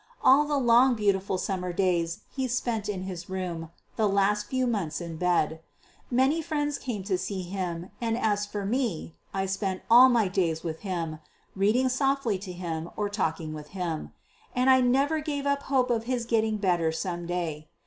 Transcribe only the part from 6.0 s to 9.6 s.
Many friends came to see him, and as for me, I